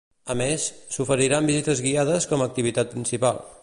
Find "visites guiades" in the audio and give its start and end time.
1.51-2.29